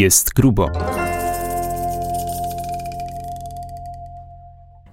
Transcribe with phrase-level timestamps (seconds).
[0.00, 0.70] Jest grubo.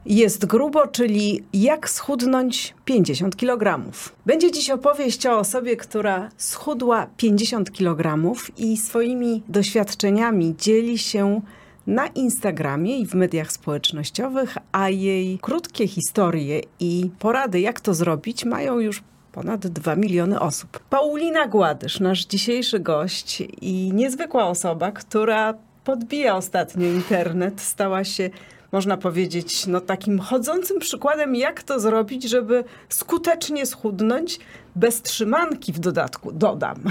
[0.05, 3.91] Jest grubo, czyli jak schudnąć 50 kg.
[4.26, 11.42] Będzie dziś opowieść o osobie, która schudła 50 kg i swoimi doświadczeniami dzieli się
[11.87, 18.46] na Instagramie i w mediach społecznościowych, a jej krótkie historie i porady, jak to zrobić,
[18.46, 19.04] mają już
[19.38, 20.80] ponad 2 miliony osób.
[20.90, 28.30] Paulina Gładysz, nasz dzisiejszy gość i niezwykła osoba, która podbija ostatnio internet, stała się
[28.72, 34.40] można powiedzieć, no takim chodzącym przykładem, jak to zrobić, żeby skutecznie schudnąć,
[34.76, 36.84] bez trzymanki w dodatku, dodam.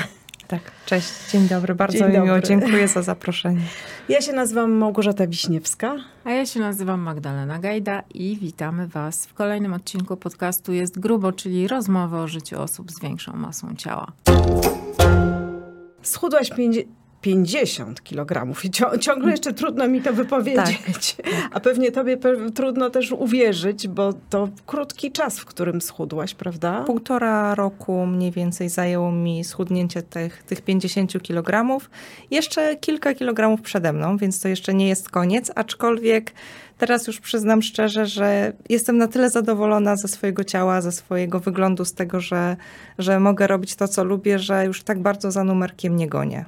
[0.48, 2.42] Tak, cześć, dzień dobry, bardzo Dzień mi miło, dobry.
[2.42, 3.60] dziękuję za zaproszenie.
[4.08, 5.96] Ja się nazywam Małgorzata Wiśniewska.
[6.24, 11.32] A ja się nazywam Magdalena Gajda i witamy Was w kolejnym odcinku podcastu Jest Grubo,
[11.32, 14.12] czyli rozmowy o życiu osób z większą masą ciała.
[16.02, 16.84] Schudłaś pięć-
[17.26, 21.16] 50 kg i ciągle jeszcze trudno mi to wypowiedzieć.
[21.52, 26.84] A pewnie tobie pe- trudno też uwierzyć, bo to krótki czas, w którym schudłaś, prawda?
[26.84, 31.78] Półtora roku mniej więcej zajęło mi schudnięcie tych, tych 50 kg.
[32.30, 36.32] Jeszcze kilka kilogramów przede mną, więc to jeszcze nie jest koniec, aczkolwiek
[36.78, 41.84] teraz już przyznam szczerze, że jestem na tyle zadowolona ze swojego ciała, ze swojego wyglądu,
[41.84, 42.56] z tego, że,
[42.98, 46.44] że mogę robić to, co lubię, że już tak bardzo za numerkiem nie gonię.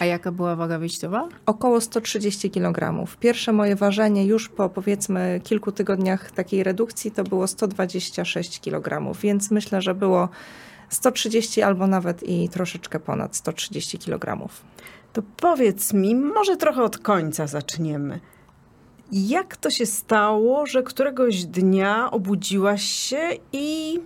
[0.00, 1.28] A jaka była waga wyjściowa?
[1.46, 3.06] Około 130 kg.
[3.20, 9.50] Pierwsze moje ważenie już po powiedzmy kilku tygodniach takiej redukcji to było 126 kg, więc
[9.50, 10.28] myślę, że było
[10.88, 14.48] 130 albo nawet i troszeczkę ponad 130 kg.
[15.12, 18.20] To powiedz mi, może trochę od końca zaczniemy.
[19.12, 24.00] Jak to się stało, że któregoś dnia obudziłaś się i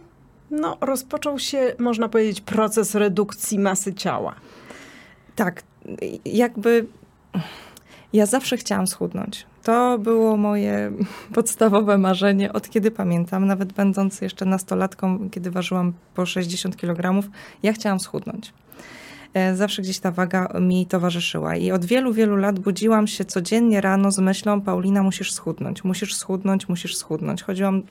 [0.50, 4.34] no, rozpoczął się, można powiedzieć, proces redukcji masy ciała?
[5.34, 5.62] Tak,
[6.24, 6.86] jakby
[8.12, 9.46] ja zawsze chciałam schudnąć.
[9.62, 10.92] To było moje
[11.34, 17.28] podstawowe marzenie od kiedy pamiętam, nawet będąc jeszcze nastolatką, kiedy ważyłam po 60 kg,
[17.62, 18.52] ja chciałam schudnąć.
[19.34, 23.80] E, Zawsze gdzieś ta waga mi towarzyszyła i od wielu, wielu lat budziłam się codziennie
[23.80, 27.42] rano z myślą, Paulina, musisz schudnąć, musisz schudnąć, musisz schudnąć.
[27.42, 27.82] Chodziłam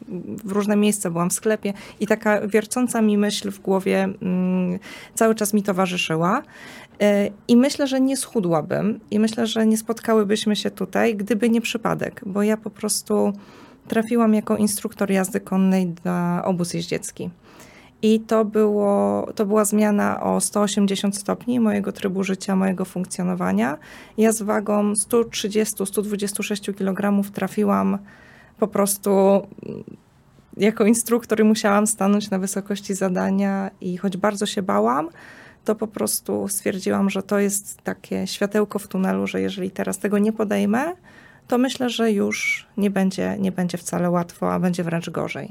[0.44, 4.80] w różne miejsca, byłam w sklepie i taka wiercąca mi myśl w głowie mm,
[5.14, 6.42] cały czas mi towarzyszyła.
[7.02, 11.62] E, I myślę, że nie schudłabym i myślę, że nie spotkałybyśmy się tutaj, gdyby nie
[11.62, 13.34] przypadek, bo ja po prostu
[13.88, 17.30] trafiłam jako instruktor jazdy konnej na obóz jeździecki.
[18.04, 23.78] I to, było, to była zmiana o 180 stopni mojego trybu życia, mojego funkcjonowania.
[24.18, 27.98] Ja z wagą 130-126 kg trafiłam
[28.60, 29.12] po prostu
[29.66, 29.84] mm,
[30.58, 35.10] jako instruktor i musiałam stanąć na wysokości zadania i choć bardzo się bałam,
[35.66, 40.18] to po prostu stwierdziłam, że to jest takie światełko w tunelu, że jeżeli teraz tego
[40.18, 40.94] nie podejmę,
[41.48, 45.50] to myślę, że już nie będzie, nie będzie wcale łatwo, a będzie wręcz gorzej.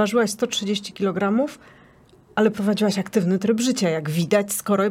[0.00, 1.46] Ważyłaś 130 kg,
[2.40, 4.84] ale prowadziłaś aktywny tryb życia, jak widać, skoro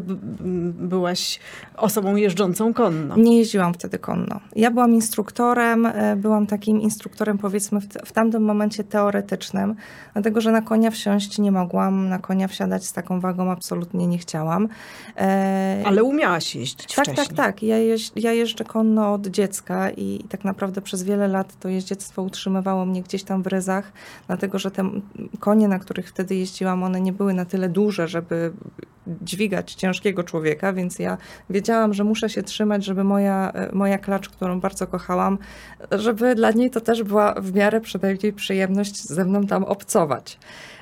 [0.73, 1.39] byłaś
[1.77, 3.17] osobą jeżdżącą konno.
[3.17, 4.39] Nie jeździłam wtedy konno.
[4.55, 9.75] Ja byłam instruktorem, e, byłam takim instruktorem powiedzmy w, w tamtym momencie teoretycznym,
[10.13, 14.17] dlatego że na konia wsiąść nie mogłam, na konia wsiadać z taką wagą absolutnie nie
[14.17, 14.67] chciałam.
[15.17, 17.27] E, Ale umiałaś jeździć Tak, wcześniej.
[17.27, 17.63] tak, tak.
[17.63, 22.21] Ja, jeź, ja jeżdżę konno od dziecka i tak naprawdę przez wiele lat to jeździectwo
[22.21, 23.91] utrzymywało mnie gdzieś tam w ryzach,
[24.27, 24.89] dlatego że te
[25.39, 28.53] konie, na których wtedy jeździłam, one nie były na tyle duże, żeby
[29.21, 31.17] dźwigać ciężkiego człowieka, więc ja
[31.49, 35.37] wiedziałam, że muszę się trzymać, żeby moja, e, moja klacz, którą bardzo kochałam,
[35.91, 40.39] żeby dla niej to też była w miarę przynajmniej przyjemność ze mną tam obcować.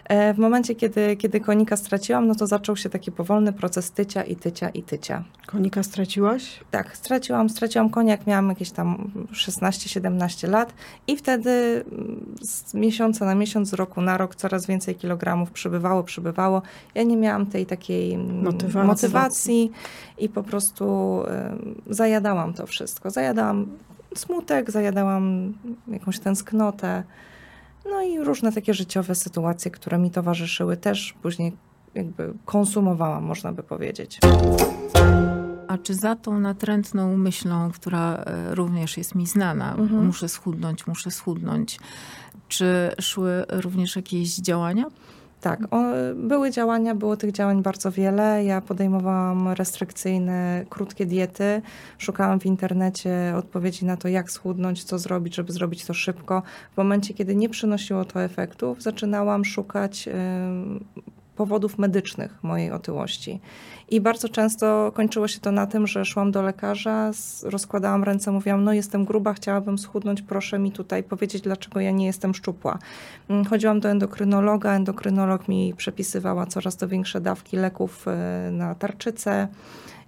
[0.07, 4.23] E, W momencie, kiedy, kiedy konika straciłam, no to zaczął się taki powolny proces tycia
[4.23, 5.23] i tycia i tycia.
[5.47, 6.59] Konika straciłaś?
[6.71, 10.73] Tak, straciłam, straciłam konia, jak miałam jakieś tam 16-17 lat
[11.07, 11.49] i wtedy
[11.91, 16.61] mm, z miesiąca na miesiąc, z roku na rok coraz więcej kilogramów przybywało, przybywało.
[16.95, 18.87] Ja nie miałam tej takiej mm, Motywacji.
[18.87, 19.71] motywacji
[20.17, 20.85] i po prostu
[21.51, 23.09] ym, zajadałam to wszystko.
[23.09, 23.67] Zajadałam
[24.15, 25.53] smutek, zajadałam
[25.87, 27.03] jakąś tęsknotę,
[27.89, 31.53] no i różne takie życiowe sytuacje, które mi towarzyszyły też później
[31.95, 34.19] jakby konsumowałam, można by powiedzieć.
[35.67, 40.05] A czy za tą natrętną myślą, która e, również jest mi znana, Mhm.
[40.05, 41.79] muszę schudnąć, muszę schudnąć,
[42.47, 44.85] czy szły również jakieś działania?
[45.41, 45.83] Tak, o,
[46.15, 48.45] były działania, było tych działań bardzo wiele.
[48.45, 51.61] Ja podejmowałam restrykcyjne, krótkie diety.
[51.97, 56.43] Szukałam w internecie odpowiedzi na to, jak schudnąć, co zrobić, żeby zrobić to szybko.
[56.73, 60.85] W momencie, kiedy nie przynosiło to efektów, zaczynałam szukać ym,
[61.37, 63.39] powodów medycznych mojej otyłości.
[63.89, 67.11] I bardzo często kończyło się to na tym, że szłam do lekarza,
[67.43, 72.05] rozkładałam ręce, mówiłam, no jestem gruba, chciałabym schudnąć, proszę mi tutaj powiedzieć, dlaczego ja nie
[72.05, 72.79] jestem szczupła.
[73.29, 79.47] Mm, chodziłam do endokrynologa, endokrynolog mi przepisywała coraz to większe dawki leków e, na tarczycę.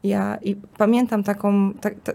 [0.03, 2.11] Ja i pamiętam taką, ta, ta,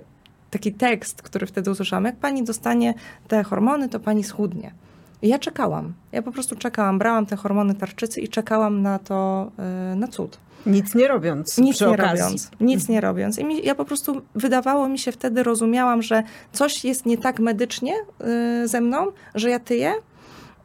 [0.50, 2.94] taki tekst, który wtedy usłyszałam, jak pani dostanie
[3.28, 4.83] te hormony, to pani schudnie.
[5.24, 5.92] I ja czekałam.
[6.12, 6.98] Ja po prostu czekałam.
[6.98, 9.50] Brałam te hormony tarczycy i czekałam na to,
[9.90, 10.38] yy, na cud.
[10.66, 11.58] Nic nie robiąc.
[11.58, 12.22] Nic nie okazji.
[12.22, 12.50] robiąc.
[12.60, 13.38] Nic nie robiąc.
[13.38, 16.22] I mi, ja po prostu wydawało mi się wtedy, rozumiałam, że
[16.52, 19.94] coś jest nie tak medycznie yy, ze mną, że ja tyję.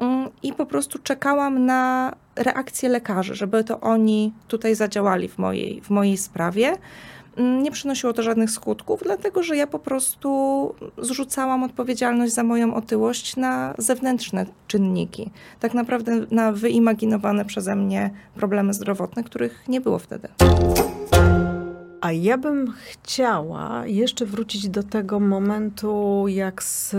[0.01, 0.07] Yy,
[0.43, 5.89] I po prostu czekałam na reakcję lekarzy, żeby to oni tutaj zadziałali w mojej, w
[5.89, 6.77] mojej sprawie.
[7.39, 10.29] Nie przynosiło to żadnych skutków, dlatego że ja po prostu
[10.97, 15.31] zrzucałam odpowiedzialność za moją otyłość na zewnętrzne czynniki.
[15.59, 20.27] Tak naprawdę na wyimaginowane przeze mnie problemy zdrowotne, których nie było wtedy.
[22.01, 26.95] A ja bym chciała jeszcze wrócić do tego momentu, jak z,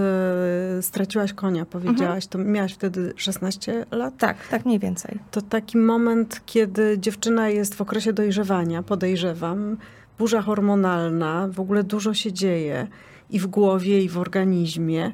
[0.84, 2.24] straciłaś konia, powiedziałaś.
[2.24, 2.30] Mhm.
[2.30, 4.14] To miałaś wtedy 16 lat?
[4.18, 5.18] Tak, tak mniej więcej.
[5.30, 9.76] To taki moment, kiedy dziewczyna jest w okresie dojrzewania, podejrzewam
[10.20, 12.86] burza hormonalna, w ogóle dużo się dzieje
[13.30, 15.12] i w głowie, i w organizmie.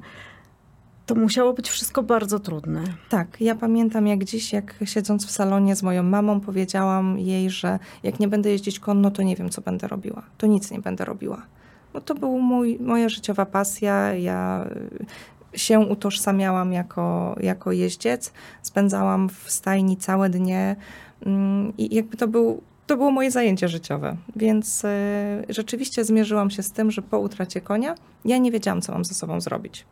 [1.06, 2.84] To musiało być wszystko bardzo trudne.
[3.08, 7.78] Tak, ja pamiętam jak dziś, jak siedząc w salonie z moją mamą, powiedziałam jej, że
[8.02, 10.22] jak nie będę jeździć konno, to nie wiem, co będę robiła.
[10.38, 11.42] To nic nie będę robiła.
[11.92, 12.38] Bo to była
[12.80, 14.14] moja życiowa pasja.
[14.14, 14.66] Ja
[15.54, 18.32] y, się utożsamiałam jako, jako jeździec.
[18.62, 20.76] Spędzałam w stajni całe dnie
[21.26, 24.88] mm, i jakby to był to było moje zajęcie życiowe, więc y,
[25.48, 27.94] rzeczywiście zmierzyłam się z tym, że po utracie konia
[28.24, 29.86] ja nie wiedziałam, co mam ze sobą zrobić.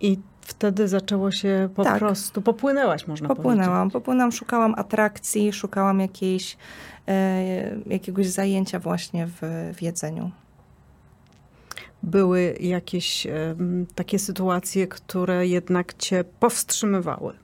[0.00, 1.98] I wtedy zaczęło się po tak.
[1.98, 3.92] prostu, popłynęłaś można Popłynęłam, powiedzieć.
[3.92, 6.56] popłynęłam, szukałam atrakcji, szukałam jakiejś,
[7.08, 9.40] e, jakiegoś zajęcia właśnie w,
[9.74, 10.30] w jedzeniu.
[12.02, 13.32] Były jakieś e,
[13.94, 17.41] takie sytuacje, które jednak cię powstrzymywały?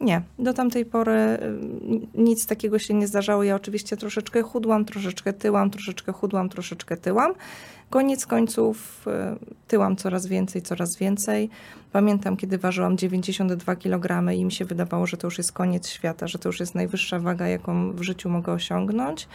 [0.00, 1.38] Nie, do tamtej pory y,
[2.14, 3.42] nic takiego się nie zdarzało.
[3.42, 7.32] Ja oczywiście troszeczkę chudłam, troszeczkę tyłam, troszeczkę chudłam, troszeczkę tyłam.
[7.90, 11.50] Koniec końców y, tyłam coraz więcej, coraz więcej.
[11.92, 16.26] Pamiętam, kiedy ważyłam 92 kg i mi się wydawało, że to już jest koniec świata,
[16.26, 19.28] że to już jest najwyższa waga, jaką w życiu mogę osiągnąć.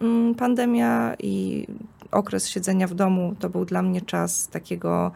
[0.00, 1.66] Mm, pandemia i
[2.10, 5.12] okres siedzenia w domu to był dla mnie czas takiego,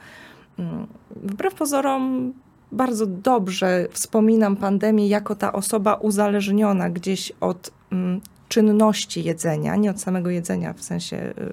[0.59, 2.33] mm, wbrew pozorom,
[2.75, 10.01] bardzo dobrze wspominam pandemię jako ta osoba uzależniona gdzieś od mm, czynności jedzenia, nie od
[10.01, 11.53] samego jedzenia w sensie y,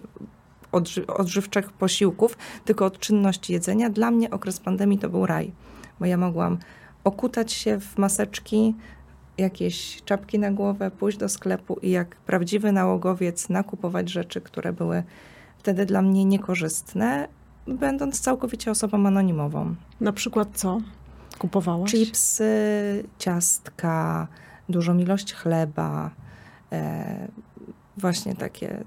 [0.71, 3.89] odży odżywczych posiłków, tylko od czynności jedzenia.
[3.89, 5.51] Dla mnie okres pandemii to był raj,
[5.99, 6.57] bo ja mogłam
[7.03, 8.75] okutać się w maseczki,
[9.37, 15.03] jakieś czapki na głowę, pójść do sklepu i jak prawdziwy nałogowiec nakupować rzeczy, które były
[15.57, 17.27] wtedy dla mnie niekorzystne,
[17.67, 19.75] będąc całkowicie osobą anonimową.
[19.99, 20.81] Na przykład co?
[21.41, 21.91] Kupowałaś?
[21.91, 22.53] Chipsy,
[23.17, 24.27] ciastka,
[24.69, 26.11] dużą ilość chleba,
[26.71, 27.27] e,
[27.97, 28.83] właśnie takie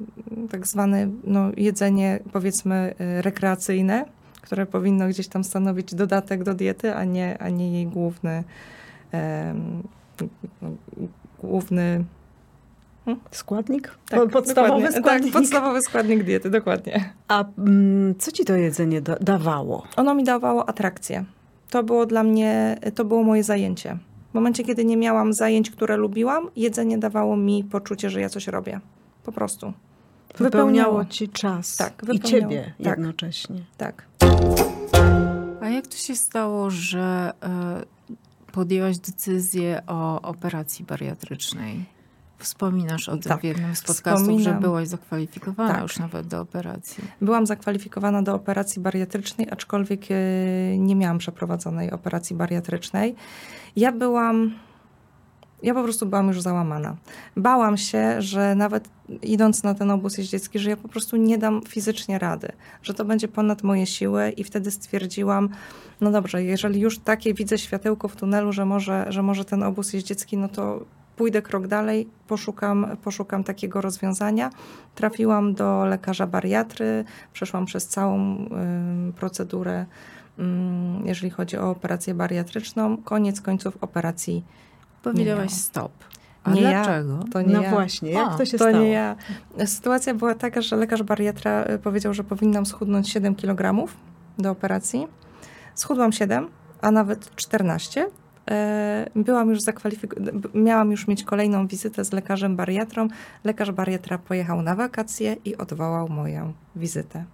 [0.50, 4.04] tak zwane no, jedzenie powiedzmy e, rekreacyjne,
[4.40, 8.44] które powinno gdzieś tam stanowić dodatek do diety, a nie, a nie jej główny
[9.14, 9.54] e,
[11.42, 12.04] główny
[13.04, 13.20] hmm?
[13.30, 13.98] Składnik?
[14.08, 15.32] Tak, podstawowy tak, składnik?
[15.32, 17.10] Tak, podstawowy składnik diety, dokładnie.
[17.28, 19.86] A mm, co ci to jedzenie da dawało?
[19.96, 21.24] Ono mi dawało atrakcję
[21.70, 23.98] to było dla mnie, to było moje zajęcie.
[24.30, 28.46] W momencie, kiedy nie miałam zajęć, które lubiłam, jedzenie dawało mi poczucie, że ja coś
[28.46, 28.80] robię.
[29.24, 29.72] Po prostu.
[30.38, 31.76] Wypełniało ci czas.
[31.76, 32.86] Tak, I ciebie tak.
[32.86, 33.60] jednocześnie.
[33.76, 34.06] Tak.
[35.60, 37.32] A jak to się stało, że
[38.50, 41.84] y, podjęłaś decyzję o operacji bariatrycznej?
[42.44, 43.40] Wspominasz o tym tak.
[43.40, 44.54] w jednym z podcastów, Wspominam.
[44.54, 45.82] że byłaś zakwalifikowana tak.
[45.82, 47.04] już nawet do operacji.
[47.20, 50.14] Byłam zakwalifikowana do operacji bariatrycznej, aczkolwiek e,
[50.78, 53.14] nie miałam przeprowadzonej operacji bariatrycznej.
[53.76, 54.54] Ja byłam
[55.64, 56.96] ja po prostu byłam już załamana.
[57.36, 58.88] Bałam się, że nawet
[59.22, 62.48] idąc na ten obóz jeździecki, że ja po prostu nie dam fizycznie rady,
[62.82, 65.48] że to będzie ponad moje siły i wtedy stwierdziłam,
[66.00, 69.92] no dobrze, jeżeli już takie widzę światełko w tunelu, że może, że może ten obóz
[69.92, 70.84] jeździecki, no to
[71.16, 74.50] pójdę krok dalej, poszukam, poszukam takiego rozwiązania.
[74.94, 78.36] Trafiłam do lekarza bariatry, przeszłam przez całą
[79.10, 79.86] y, procedurę,
[80.38, 80.42] y,
[81.04, 82.96] jeżeli chodzi o operację bariatryczną.
[82.96, 84.44] Koniec końców operacji.
[85.02, 85.92] Powiedziałaś stop.
[86.44, 87.18] A nie dlaczego?
[87.24, 87.70] Ja, to nie no ja.
[87.70, 88.84] właśnie, jak A, to się to stało?
[88.84, 89.16] Nie ja.
[89.66, 93.88] Sytuacja była taka, że lekarz bariatra y, powiedział, że powinnam schudnąć 7 kg
[94.38, 95.08] do operacji.
[95.74, 96.48] Schudłam 7,
[96.80, 98.23] a nawet 14 e,
[99.14, 103.08] byłam już zakwalifikowana, miałam już mieć kolejną wizytę z lekarzem bariatrą.
[103.44, 107.24] Lekarz bariatra pojechał na wakacje i odwołał moją wizytę.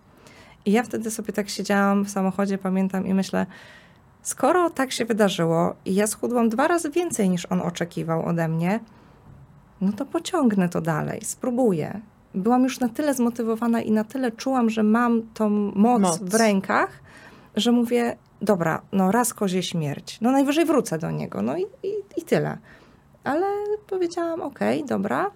[0.65, 3.47] I ja wtedy sobie tak siedziałam w samochodzie, pamiętam, i myślę,
[4.23, 8.81] skoro tak się wydarzyło i ja schudłam dwa razy więcej niż on oczekiwał ode mnie,
[9.81, 12.01] no to pociągnę to dalej, spróbuję.
[12.35, 16.19] Byłam już na tyle zmotywowana i na tyle czułam, że mam tą moc, moc.
[16.23, 17.01] w rękach,
[17.57, 21.93] że mówię, dobra, no raz kozie śmierć, no najwyżej wrócę do niego, no i, i,
[22.17, 22.59] i tyle.
[23.25, 23.47] Ale
[23.87, 25.31] powiedziałam, okej, okay, dobra.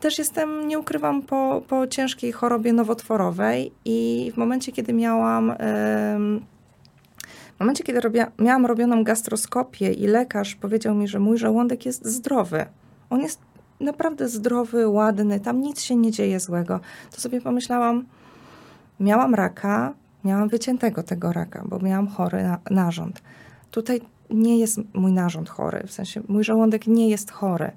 [0.00, 5.54] Też jestem, nie ukrywam, po, po ciężkiej chorobie nowotworowej i w momencie, kiedy miałam...
[7.56, 12.06] w momencie, kiedy robia, miałam robioną gastroskopię i lekarz powiedział mi, że mój żołądek jest
[12.06, 12.66] zdrowy.
[13.10, 13.40] On jest
[13.80, 16.80] naprawdę zdrowy, ładny, tam nic się nie dzieje złego.
[17.10, 18.04] To sobie pomyślałam,
[19.00, 23.22] miałam raka, miałam wyciętego tego raka, bo miałam chory na, narząd.
[23.70, 24.00] Tutaj
[24.30, 27.70] nie jest mój narząd chory, w sensie mój żołądek nie jest chory.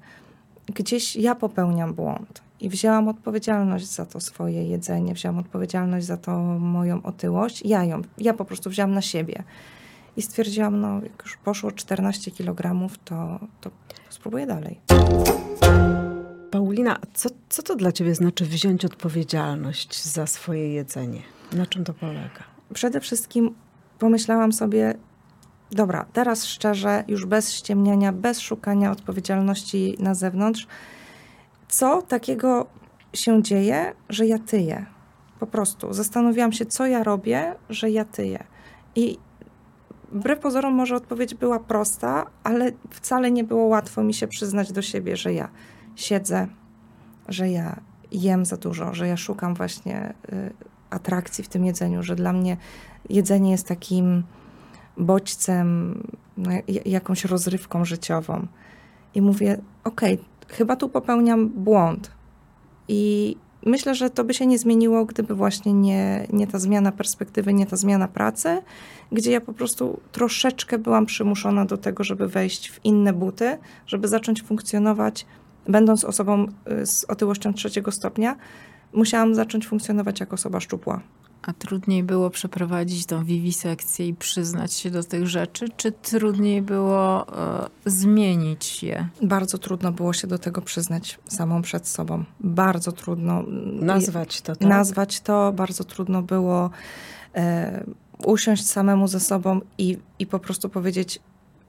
[0.66, 6.38] Gdzieś ja popełniam błąd i wzięłam odpowiedzialność za to swoje jedzenie, wzięłam odpowiedzialność za to
[6.58, 7.62] moją otyłość.
[7.64, 9.42] Ja ją, ja po prostu wzięłam na siebie.
[10.16, 13.70] I stwierdziłam, no jak już poszło 14 kg, to, to
[14.10, 14.80] spróbuję dalej.
[16.56, 21.22] Paulina, co, co to dla ciebie znaczy wziąć odpowiedzialność za swoje jedzenie?
[21.52, 22.44] Na czym to polega?
[22.74, 23.54] Przede wszystkim
[23.98, 24.94] pomyślałam sobie,
[25.70, 30.66] dobra, teraz szczerze, już bez ściemniania, bez szukania odpowiedzialności na zewnątrz,
[31.68, 32.66] co takiego
[33.12, 34.86] się dzieje, że ja tyję?
[35.40, 38.44] Po prostu zastanowiłam się, co ja robię, że ja tyję.
[38.94, 39.18] I
[40.12, 44.82] wbrew pozorom może odpowiedź była prosta, ale wcale nie było łatwo mi się przyznać do
[44.82, 45.48] siebie, że ja
[45.96, 46.46] siedzę,
[47.28, 47.80] że ja
[48.12, 50.52] jem za dużo, że ja szukam właśnie y,
[50.90, 52.56] atrakcji w tym jedzeniu, że dla mnie
[53.10, 54.22] jedzenie jest takim
[54.96, 55.94] bodźcem,
[56.36, 56.50] no,
[56.86, 58.46] jakąś rozrywką życiową.
[59.14, 62.10] I mówię, okej, okay, chyba tu popełniam błąd.
[62.88, 63.36] I
[63.66, 67.66] myślę, że to by się nie zmieniło, gdyby właśnie nie, nie ta zmiana perspektywy, nie
[67.66, 68.62] ta zmiana pracy,
[69.12, 74.08] gdzie ja po prostu troszeczkę byłam przymuszona do tego, żeby wejść w inne buty, żeby
[74.08, 75.26] zacząć funkcjonować
[75.68, 76.46] będąc osobą
[76.82, 78.36] y, z otyłością trzeciego stopnia,
[78.92, 81.00] musiałam zacząć funkcjonować jako osoba szczupła.
[81.42, 87.26] A trudniej było przeprowadzić tą wiwisekcję i przyznać się do tych rzeczy, czy trudniej było
[87.28, 89.08] e, zmienić je?
[89.22, 92.24] Bardzo trudno było się do tego przyznać samą przed sobą.
[92.40, 93.42] Bardzo trudno.
[93.72, 94.56] Nazwać to.
[94.56, 94.68] Tak?
[94.68, 95.52] Nazwać to.
[95.52, 96.70] Bardzo trudno było
[97.34, 97.84] e,
[98.24, 101.20] usiąść samemu ze sobą i, i po prostu powiedzieć,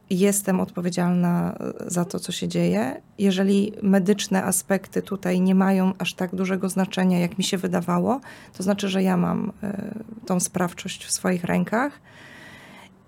[0.10, 3.02] jestem odpowiedzialna za to, co się dzieje.
[3.18, 8.20] Jeżeli medyczne aspekty tutaj nie mają aż tak dużego znaczenia, jak mi się wydawało,
[8.58, 9.94] to znaczy, że ja mam e,
[10.26, 12.02] tą sprawczość w swoich rękach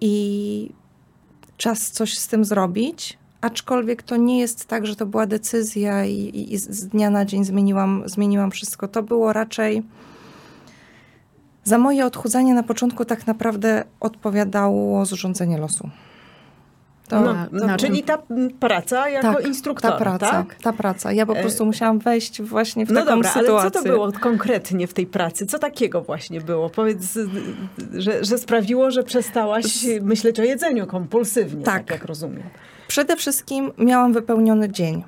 [0.01, 0.73] i
[1.57, 3.17] czas coś z tym zrobić.
[3.41, 7.45] Aczkolwiek to nie jest tak, że to była decyzja i, i z dnia na dzień
[7.45, 8.87] zmieniłam, zmieniłam wszystko.
[8.87, 9.83] To było raczej.
[11.63, 15.89] Za moje odchudzanie na początku tak naprawdę odpowiadało zrządzenie losu.
[17.09, 18.17] To, no, to, czyli ta
[18.59, 20.55] praca jako tak, instruktora, ta praca, tak?
[20.55, 21.11] Ta praca.
[21.11, 23.59] Ja po e, prostu musiałam wejść właśnie w no taką dobra, sytuację.
[23.61, 25.45] ale co to było konkretnie w tej pracy?
[25.45, 26.69] Co takiego właśnie było?
[26.69, 27.17] Powiedz,
[27.93, 32.43] że, że sprawiło, że przestałaś myśleć o jedzeniu kompulsywnie, tak, tak jak rozumiem.
[32.87, 35.03] Przede wszystkim miałam wypełniony dzień.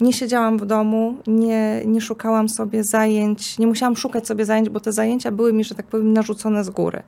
[0.00, 4.80] Nie siedziałam w domu, nie, nie szukałam sobie zajęć, nie musiałam szukać sobie zajęć, bo
[4.80, 7.02] te zajęcia były mi, że tak powiem, narzucone z góry.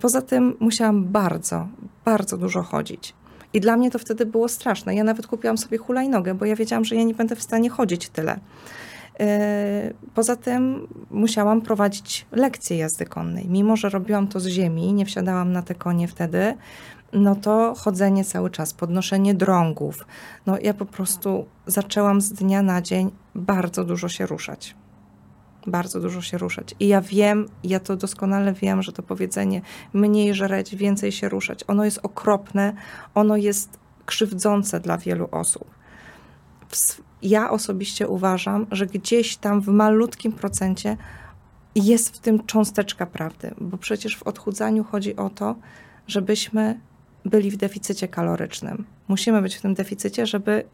[0.00, 1.68] Poza tym musiałam bardzo,
[2.04, 3.14] bardzo dużo chodzić.
[3.52, 4.94] I dla mnie to wtedy było straszne.
[4.94, 8.08] Ja nawet kupiłam sobie hulajnogę, bo ja wiedziałam, że ja nie będę w stanie chodzić
[8.08, 8.40] tyle.
[9.20, 13.48] E, poza tym musiałam prowadzić lekcje jazdy konnej.
[13.48, 16.54] Mimo, że robiłam to z ziemi, nie wsiadałam na te konie wtedy,
[17.12, 20.06] no to chodzenie cały czas, podnoszenie drągów.
[20.46, 24.74] No ja po prostu zaczęłam z dnia na dzień bardzo dużo się ruszać
[25.68, 26.74] bardzo dużo się ruszać.
[26.80, 29.60] I ja wiem, ja to doskonale wiem, że to powiedzenie
[29.92, 32.72] mniej żreć, więcej się ruszać, ono jest okropne,
[33.14, 35.70] ono jest krzywdzące dla wielu osób.
[37.22, 40.96] Ja osobiście uważam, że gdzieś tam w malutkim procencie
[41.74, 45.56] jest w tym cząsteczka prawdy, bo przecież w odchudzaniu chodzi o to,
[46.06, 46.80] żebyśmy
[47.24, 48.84] byli w deficycie kalorycznym.
[49.08, 50.64] Musimy być w tym deficycie, żeby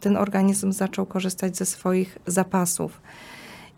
[0.00, 3.00] ten organizm zaczął korzystać ze swoich zapasów.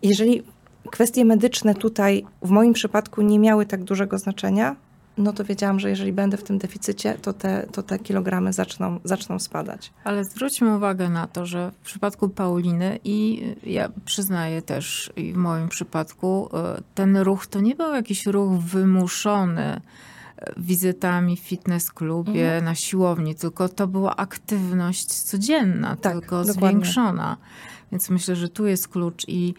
[0.03, 0.43] Jeżeli
[0.91, 4.75] kwestie medyczne tutaj w moim przypadku nie miały tak dużego znaczenia,
[5.19, 8.99] no to wiedziałam, że jeżeli będę w tym deficycie, to te, to te kilogramy zaczną,
[9.03, 9.93] zaczną spadać.
[10.03, 15.37] Ale zwróćmy uwagę na to, że w przypadku Pauliny i ja przyznaję też i w
[15.37, 19.81] moim przypadku, e, ten ruch to nie był jakiś ruch wymuszony
[20.57, 22.65] wizytami w fitness klubie, mhm.
[22.65, 26.69] na siłowni, tylko to była aktywność codzienna, tak, tylko dokładnie.
[26.69, 27.37] zwiększona.
[27.91, 29.53] Więc myślę, że tu jest klucz i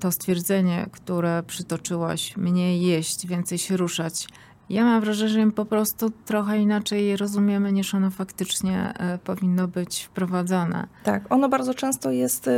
[0.00, 4.28] to stwierdzenie, które przytoczyłaś, mniej jeść, więcej się ruszać.
[4.70, 9.68] Ja mam wrażenie, że po prostu trochę inaczej je rozumiemy, niż ono faktycznie e, powinno
[9.68, 10.86] być wprowadzane.
[11.04, 12.50] Tak, ono bardzo często jest.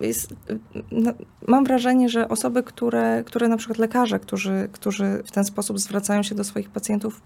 [0.00, 0.34] jest
[0.92, 1.12] no,
[1.48, 6.22] mam wrażenie, że osoby, które, które na przykład lekarze, którzy, którzy w ten sposób zwracają
[6.22, 7.20] się do swoich pacjentów,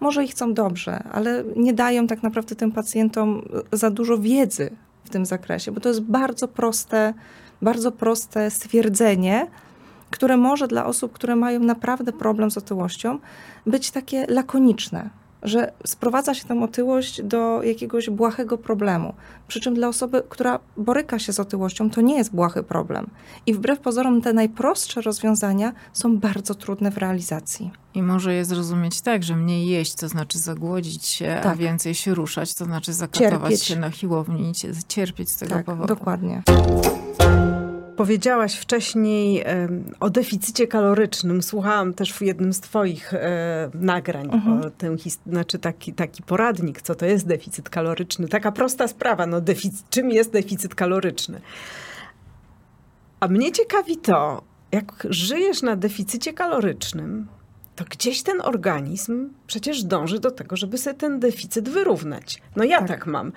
[0.00, 3.42] może ich chcą dobrze, ale nie dają tak naprawdę tym pacjentom
[3.72, 4.70] za dużo wiedzy
[5.04, 7.14] w tym zakresie, bo to jest bardzo proste,
[7.64, 9.46] bardzo proste stwierdzenie,
[10.10, 13.18] które może dla osób, które mają naprawdę problem z otyłością,
[13.66, 15.10] być takie lakoniczne,
[15.42, 19.14] że sprowadza się tam otyłość do jakiegoś błahego problemu.
[19.48, 23.06] Przy czym dla osoby, która boryka się z otyłością, to nie jest błahy problem.
[23.46, 27.70] I wbrew pozorom te najprostsze rozwiązania są bardzo trudne w realizacji.
[27.94, 31.52] I może je zrozumieć tak, że mniej jeść to znaczy zagłodzić się, tak.
[31.52, 33.64] a więcej się ruszać to znaczy zakatować cierpieć.
[33.64, 34.54] się na siłowni i
[34.88, 35.94] cierpieć z tego tak, powodu.
[35.94, 36.42] dokładnie.
[37.96, 39.44] Powiedziałaś wcześniej
[40.00, 41.42] o deficycie kalorycznym.
[41.42, 44.60] Słuchałam też w jednym z Twoich e, nagrań mhm.
[44.60, 44.96] o ten,
[45.26, 48.28] znaczy taki, taki poradnik, co to jest deficyt kaloryczny.
[48.28, 51.40] Taka prosta sprawa, no deficyt, czym jest deficyt kaloryczny?
[53.20, 57.26] A mnie ciekawi to, jak żyjesz na deficycie kalorycznym,
[57.76, 62.42] to gdzieś ten organizm przecież dąży do tego, żeby sobie ten deficyt wyrównać.
[62.56, 63.32] No ja tak, tak mam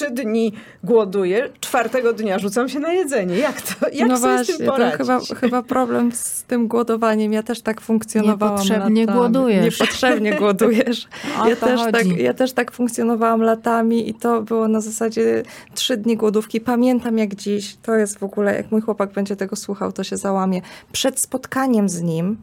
[0.00, 0.52] trzy dni
[0.84, 3.36] głoduję, czwartego dnia rzucam się na jedzenie.
[3.36, 3.88] Jak to?
[3.92, 4.98] Jak no sobie właśnie, z tym poradzić?
[4.98, 7.32] To chyba, chyba problem z tym głodowaniem.
[7.32, 9.18] Ja też tak funkcjonowałam Niepotrzebnie latami.
[9.18, 9.80] głodujesz.
[9.80, 11.08] Niepotrzebnie głodujesz.
[11.48, 15.42] ja, też tak, ja też tak funkcjonowałam latami i to było na zasadzie
[15.74, 16.60] trzy dni głodówki.
[16.60, 20.16] Pamiętam jak dziś, to jest w ogóle, jak mój chłopak będzie tego słuchał, to się
[20.16, 20.60] załamie.
[20.92, 22.36] Przed spotkaniem z nim,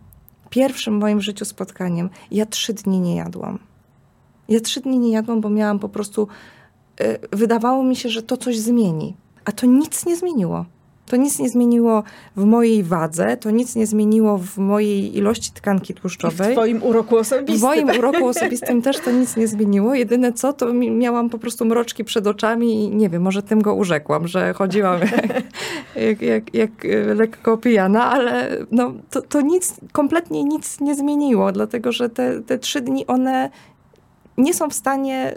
[0.49, 3.59] pierwszym moim życiu spotkaniem, ja trzy dni nie jadłam.
[4.49, 6.27] Ja trzy dni nie jadłam, bo miałam po prostu
[7.31, 9.15] wydawało mi się, że to coś zmieni.
[9.45, 10.65] A to nic nie zmieniło.
[11.07, 12.03] To nic nie zmieniło
[12.35, 16.47] w mojej wadze, to nic nie zmieniło w mojej ilości tkanki tłuszczowej.
[16.47, 17.57] I w twoim uroku osobistym.
[17.57, 19.95] W moim uroku osobistym też to nic nie zmieniło.
[19.95, 23.75] Jedyne co, to miałam po prostu mroczki przed oczami i nie wiem, może tym go
[23.75, 25.41] urzekłam, że chodziłam jak,
[26.07, 31.51] jak, jak, jak y, lekko pijana, ale no, to, to nic, kompletnie nic nie zmieniło,
[31.51, 33.49] dlatego że te, te trzy dni one
[34.37, 35.35] nie są w stanie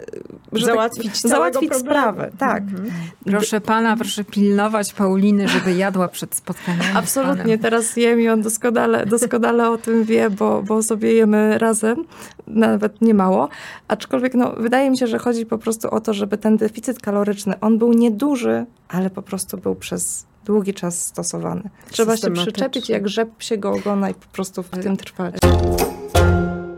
[0.51, 2.31] załatwić, tak, załatwić sprawę.
[2.37, 2.63] Tak.
[2.63, 2.91] Mhm.
[3.25, 6.97] Proszę pana, proszę pilnować Pauliny, żeby jadła przed spotkaniem.
[6.97, 12.05] Absolutnie, teraz jem i on doskonale, doskonale o tym wie, bo, bo sobie jemy razem,
[12.47, 13.49] nawet nie mało.
[13.87, 17.59] Aczkolwiek no, wydaje mi się, że chodzi po prostu o to, żeby ten deficyt kaloryczny,
[17.59, 21.61] on był nieduży, ale po prostu był przez długi czas stosowany.
[21.89, 25.35] Trzeba się przyczepić jak rzep się go ogona i po prostu w tym trwać.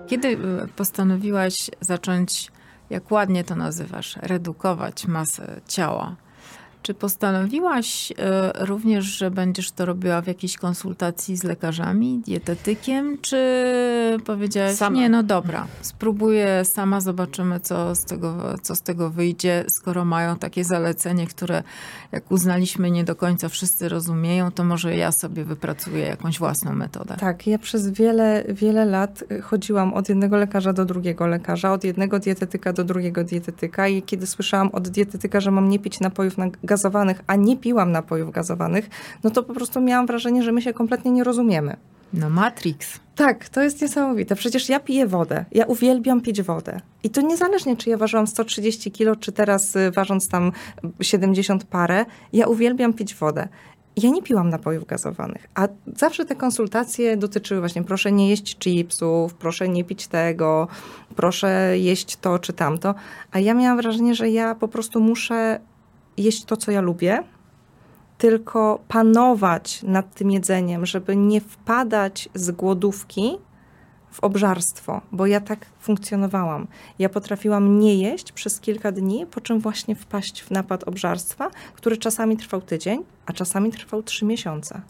[0.08, 0.38] Kiedy y,
[0.76, 2.52] postanowiłaś zacząć,
[2.90, 6.16] jak ładnie to nazywasz, redukować masę ciała?
[6.84, 13.38] Czy postanowiłaś e, również, że będziesz to robiła w jakiejś konsultacji z lekarzami, dietetykiem, czy
[14.26, 14.98] powiedziałaś, sama.
[14.98, 20.38] nie, no dobra, spróbuję sama, zobaczymy, co z, tego, co z tego wyjdzie, skoro mają
[20.38, 21.64] takie zalecenie, które
[22.12, 27.16] jak uznaliśmy nie do końca wszyscy rozumieją, to może ja sobie wypracuję jakąś własną metodę.
[27.20, 32.20] Tak, ja przez wiele, wiele lat chodziłam od jednego lekarza do drugiego lekarza, od jednego
[32.20, 36.50] dietetyka do drugiego dietetyka i kiedy słyszałam od dietetyka, że mam nie pić napojów na
[36.74, 38.90] gazowanych, a nie piłam napojów gazowanych,
[39.24, 41.78] no to po prostu miałam wrażenie, że my się kompletnie nie rozumiemy.
[42.14, 43.00] No Matrix.
[43.16, 44.36] Tak, to jest niesamowite.
[44.36, 45.46] Przecież ja piję wodę.
[45.52, 46.82] Ja uwielbiam pić wodę.
[47.04, 50.52] I to niezależnie, czy ja ważyłam 130 kilo, czy teraz y, ważąc tam
[51.02, 53.48] 70 parę, ja uwielbiam pić wodę.
[53.98, 59.34] Ja nie piłam napojów gazowanych, a zawsze te konsultacje dotyczyły właśnie proszę nie jeść chipsów,
[59.34, 60.68] proszę nie pić tego,
[61.16, 62.96] proszę jeść to czy tamto.
[63.32, 65.60] A ja miałam wrażenie, że ja po prostu muszę
[66.18, 67.24] jeść to, co ja lubię,
[68.18, 73.38] tylko panować nad tym jedzeniem, żeby nie wpadać z głodówki
[74.12, 76.68] w obżarstwo, bo ja tak funkcjonowałam.
[77.00, 81.98] Ja potrafiłam nie jeść przez kilka dni, po czym właśnie wpaść w napad obżarstwa, który
[81.98, 84.82] czasami trwał tydzień, a czasami trwał trzy miesiące.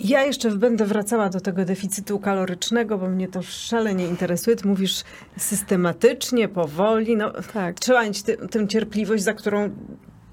[0.00, 4.56] Ja jeszcze będę wracała do tego deficytu kalorycznego, bo mnie to szalenie interesuje.
[4.56, 5.04] Ty mówisz
[5.36, 7.16] systematycznie, powoli.
[7.16, 7.80] No, tak.
[7.80, 9.70] Trzeba mieć ty, tę cierpliwość, za którą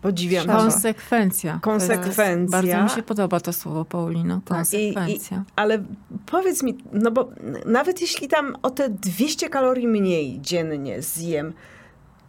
[0.02, 0.48] podziwiam.
[0.48, 1.60] Konsekwencja.
[1.62, 2.62] Konsekwencja.
[2.62, 4.42] Bardzo mi się podoba to słowo, Paulino.
[4.46, 5.38] Konsekwencja.
[5.38, 5.84] I, i, ale
[6.26, 7.30] powiedz mi, no bo
[7.66, 11.54] nawet jeśli tam o te 200 kalorii mniej dziennie zjem,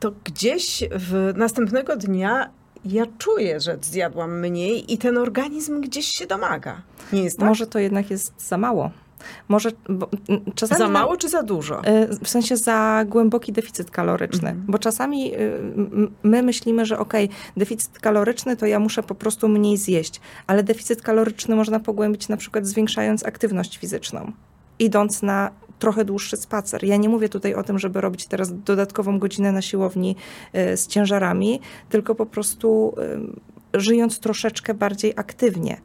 [0.00, 2.50] to gdzieś w następnego dnia
[2.86, 6.82] ja czuję, że zjadłam mniej i ten organizm gdzieś się domaga.
[7.12, 7.48] Nie jest tak?
[7.48, 8.90] Może to jednak jest za mało.
[9.48, 9.70] Może
[10.54, 11.82] czasami za mało czy za dużo?
[12.24, 14.66] W sensie za głęboki deficyt kaloryczny, mhm.
[14.68, 15.32] bo czasami
[16.22, 17.12] my myślimy, że ok,
[17.56, 22.36] deficyt kaloryczny to ja muszę po prostu mniej zjeść, ale deficyt kaloryczny można pogłębić na
[22.36, 24.32] przykład zwiększając aktywność fizyczną
[24.78, 26.84] idąc na trochę dłuższy spacer.
[26.84, 30.16] Ja nie mówię tutaj o tym, żeby robić teraz dodatkową godzinę na siłowni
[30.54, 32.94] y, z ciężarami, tylko po prostu
[33.74, 35.80] y, żyjąc troszeczkę bardziej aktywnie.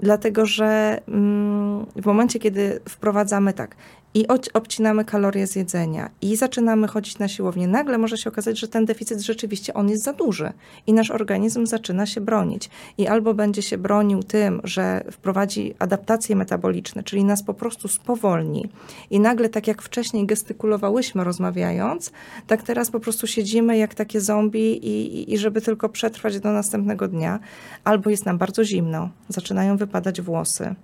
[0.00, 3.76] Dlatego, że mm, w momencie, kiedy wprowadzamy tak,
[4.14, 6.10] i obcinamy kalorie z jedzenia.
[6.22, 10.02] I zaczynamy chodzić na siłownię, nagle może się okazać, że ten deficyt rzeczywiście on jest
[10.02, 10.52] za duży.
[10.86, 12.70] I nasz organizm zaczyna się bronić.
[12.98, 18.68] I albo będzie się bronił tym, że wprowadzi adaptacje metaboliczne, czyli nas po prostu spowolni.
[19.10, 22.12] I nagle tak jak wcześniej gestykulowałyśmy rozmawiając,
[22.46, 27.08] tak teraz po prostu siedzimy jak takie zombie i, i żeby tylko przetrwać do następnego
[27.08, 27.40] dnia,
[27.84, 30.74] albo jest nam bardzo zimno, zaczynają wypadać włosy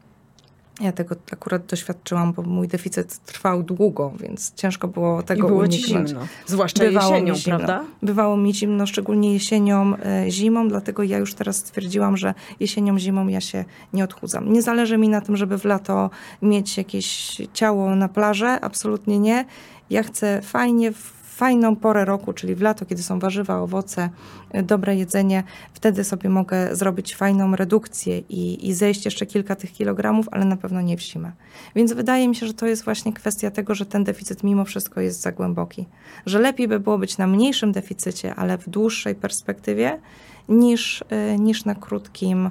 [0.81, 5.61] ja tego akurat doświadczyłam, bo mój deficyt trwał długo, więc ciężko było tego I było
[5.63, 6.09] uniknąć.
[6.09, 6.27] Ci zimno.
[6.47, 7.59] Zwłaszcza Bywało jesienią, zimno.
[7.59, 7.85] prawda?
[8.03, 13.29] Bywało mi zimno, szczególnie jesienią, e, zimą, dlatego ja już teraz stwierdziłam, że jesienią, zimą
[13.29, 14.53] ja się nie odchudzam.
[14.53, 16.11] Nie zależy mi na tym, żeby w lato
[16.43, 19.45] mieć jakieś ciało na plaży, absolutnie nie.
[19.91, 20.93] Ja chcę fajnie,
[21.41, 24.11] fajną porę roku, czyli w lato, kiedy są warzywa, owoce,
[24.55, 29.73] y, dobre jedzenie, wtedy sobie mogę zrobić fajną redukcję i, i zejść jeszcze kilka tych
[29.73, 31.33] kilogramów, ale na pewno nie w zimę.
[31.75, 35.01] Więc wydaje mi się, że to jest właśnie kwestia tego, że ten deficyt mimo wszystko
[35.01, 35.87] jest za głęboki.
[36.27, 40.01] Że lepiej by było być na mniejszym deficycie, ale w dłuższej perspektywie,
[40.49, 42.51] niż, y, niż na krótkim.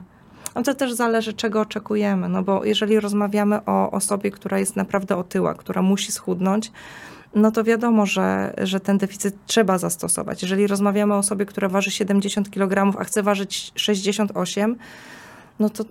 [0.55, 5.17] No to też zależy, czego oczekujemy, no bo jeżeli rozmawiamy o osobie, która jest naprawdę
[5.17, 6.71] otyła, która musi schudnąć,
[7.35, 10.41] no to wiadomo, że, że ten deficyt trzeba zastosować.
[10.41, 14.75] Jeżeli rozmawiamy o osobie, która waży 70 kg, a chce ważyć 68,
[15.59, 15.83] no to,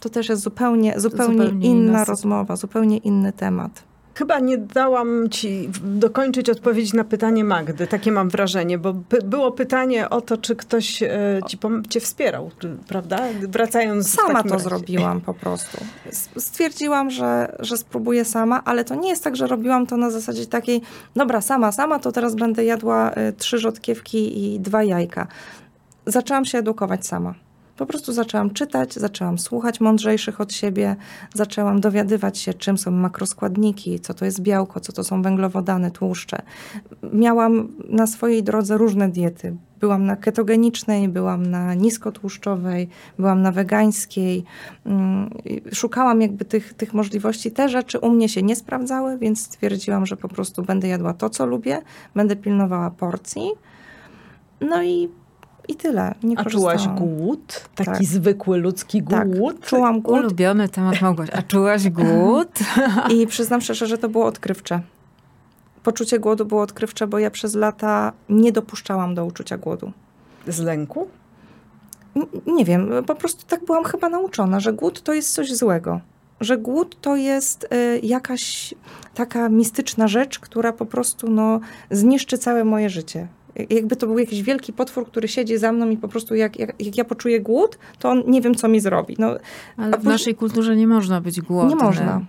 [0.00, 3.89] to też jest zupełnie, zupełnie, zupełnie inna rozmowa, zupełnie inny temat.
[4.14, 7.86] Chyba nie dałam ci dokończyć odpowiedzi na pytanie Magdy.
[7.86, 8.94] Takie mam wrażenie, bo
[9.24, 12.50] było pytanie o to, czy ktoś e, ci, cię wspierał,
[12.88, 13.18] prawda?
[13.48, 14.64] Wracając Sama to razie.
[14.64, 15.78] zrobiłam po prostu.
[16.38, 20.46] Stwierdziłam, że, że spróbuję sama, ale to nie jest tak, że robiłam to na zasadzie
[20.46, 20.82] takiej,
[21.16, 25.26] dobra, sama, sama, to teraz będę jadła e, trzy rzodkiewki i dwa jajka.
[26.06, 27.34] Zaczęłam się edukować sama.
[27.80, 30.96] Po prostu zaczęłam czytać, zaczęłam słuchać mądrzejszych od siebie,
[31.34, 36.42] zaczęłam dowiadywać się, czym są makroskładniki, co to jest białko, co to są węglowodany, tłuszcze.
[37.12, 39.56] Miałam na swojej drodze różne diety.
[39.80, 42.88] Byłam na ketogenicznej, byłam na niskotłuszczowej,
[43.18, 44.44] byłam na wegańskiej.
[44.86, 45.30] Mm,
[45.72, 47.50] szukałam jakby tych, tych możliwości.
[47.50, 51.30] Te rzeczy u mnie się nie sprawdzały, więc stwierdziłam, że po prostu będę jadła to,
[51.30, 51.82] co lubię,
[52.14, 53.50] będę pilnowała porcji.
[54.60, 55.08] No i
[55.70, 56.14] i tyle.
[56.22, 57.68] Nie A czułaś głód?
[57.74, 58.04] Taki tak.
[58.04, 59.36] zwykły ludzki tak.
[59.36, 59.60] głód?
[59.60, 60.20] Tak, czułam głód.
[60.20, 61.32] Ulubiony temat Małgosia.
[61.32, 62.58] A czułaś głód?
[63.14, 64.80] I przyznam szczerze, że to było odkrywcze.
[65.82, 69.92] Poczucie głodu było odkrywcze, bo ja przez lata nie dopuszczałam do uczucia głodu.
[70.46, 71.08] Z lęku?
[72.46, 76.00] nie wiem, po prostu tak byłam chyba nauczona, że głód to jest coś złego.
[76.40, 78.74] Że głód to jest y, jakaś
[79.14, 83.28] taka mistyczna rzecz, która po prostu no, zniszczy całe moje życie
[83.70, 86.74] jakby to był jakiś wielki potwór, który siedzi za mną i po prostu jak, jak,
[86.80, 89.16] jak ja poczuję głód, to on nie wiem, co mi zrobi.
[89.18, 89.36] No,
[89.76, 91.78] Ale w naszej kulturze nie można być głodnym.
[91.78, 92.20] Nie można.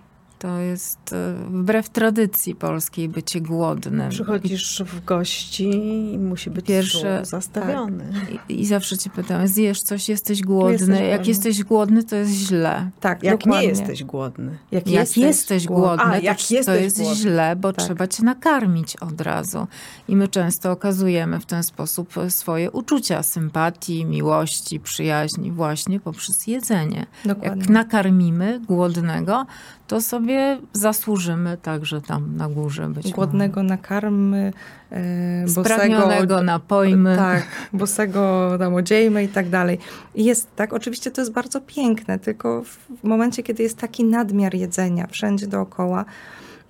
[0.42, 4.10] To jest e, wbrew tradycji polskiej bycie głodnym.
[4.10, 5.70] Przychodzisz w gości
[6.14, 8.04] i musi być Pierwsze, zastawiony.
[8.12, 8.50] Tak.
[8.50, 10.72] I, I, zawsze cię pytam, zjesz coś, jesteś głodny.
[10.72, 11.28] Jesteś jak głodny.
[11.28, 12.90] jesteś głodny, to jest źle.
[13.00, 13.62] Tak, jak dokładnie.
[13.62, 14.58] nie jesteś głodny.
[14.72, 17.16] Jak, jak jesteś, jesteś głodny, A, to, jak to jesteś jest głodny.
[17.16, 17.84] źle, bo tak.
[17.84, 19.66] trzeba cię nakarmić od razu.
[20.08, 27.06] I my często okazujemy w ten sposób swoje uczucia sympatii, miłości, przyjaźni właśnie poprzez jedzenie.
[27.24, 27.60] Dokładnie.
[27.60, 29.46] Jak nakarmimy głodnego,
[29.92, 33.74] to sobie zasłużymy także tam na górze być Głodnego może.
[33.74, 34.52] nakarmy,
[34.90, 37.16] e, Spragnionego napojmy.
[37.16, 39.78] Tak, bosego tam odziejmy i tak dalej.
[40.14, 42.62] Jest tak, oczywiście to jest bardzo piękne, tylko
[43.02, 46.04] w momencie, kiedy jest taki nadmiar jedzenia wszędzie dookoła,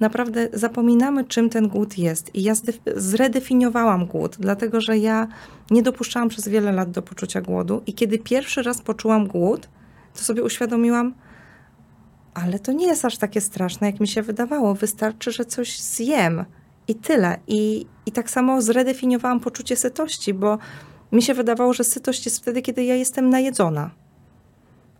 [0.00, 2.34] naprawdę zapominamy, czym ten głód jest.
[2.34, 2.52] I ja
[2.96, 5.28] zredefiniowałam głód, dlatego że ja
[5.70, 9.68] nie dopuszczałam przez wiele lat do poczucia głodu i kiedy pierwszy raz poczułam głód,
[10.14, 11.14] to sobie uświadomiłam,
[12.34, 14.74] ale to nie jest aż takie straszne, jak mi się wydawało.
[14.74, 16.44] Wystarczy, że coś zjem
[16.88, 17.38] i tyle.
[17.46, 20.58] I, i tak samo zredefiniowałam poczucie sytości, bo
[21.12, 23.90] mi się wydawało, że sytość jest wtedy, kiedy ja jestem najedzona.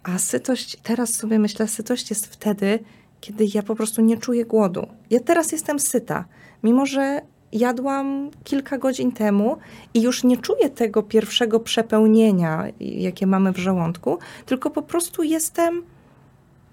[0.03, 2.79] A sytość, teraz sobie myślę, sytość jest wtedy,
[3.21, 4.87] kiedy ja po prostu nie czuję głodu.
[5.11, 6.25] Ja teraz jestem syta,
[6.62, 7.21] mimo że
[7.53, 9.57] jadłam kilka godzin temu
[9.95, 15.83] i już nie czuję tego pierwszego przepełnienia, jakie mamy w żołądku, tylko po prostu jestem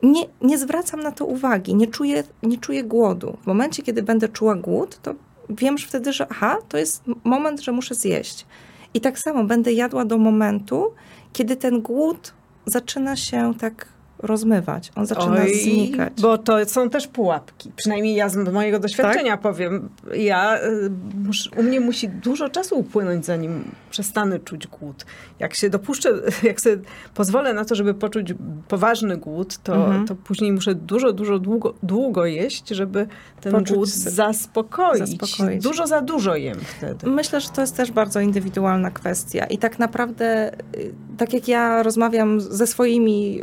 [0.03, 3.37] nie, nie zwracam na to uwagi, nie czuję, nie czuję głodu.
[3.43, 5.15] W momencie, kiedy będę czuła głód, to
[5.49, 8.45] wiem już wtedy, że aha, to jest moment, że muszę zjeść.
[8.93, 10.93] I tak samo będę jadła do momentu,
[11.33, 12.33] kiedy ten głód
[12.65, 13.87] zaczyna się tak
[14.19, 16.13] rozmywać, on zaczyna Oj, znikać.
[16.21, 17.71] Bo to są też pułapki.
[17.75, 19.41] Przynajmniej ja z mojego doświadczenia tak?
[19.41, 19.89] powiem.
[20.15, 25.05] Ja, y, u mnie musi dużo czasu upłynąć, zanim przestanę czuć głód.
[25.39, 26.09] Jak się dopuszczę,
[26.43, 26.77] jak sobie
[27.13, 28.33] pozwolę na to, żeby poczuć
[28.67, 30.07] poważny głód, to, mhm.
[30.07, 33.07] to później muszę dużo, dużo długo, długo jeść, żeby
[33.41, 34.99] ten Poczuć głód zaspokoić.
[34.99, 35.63] zaspokoić.
[35.63, 37.07] Dużo za dużo jem wtedy.
[37.09, 39.45] Myślę, że to jest też bardzo indywidualna kwestia.
[39.45, 43.39] I tak naprawdę, y, tak jak ja rozmawiam ze swoimi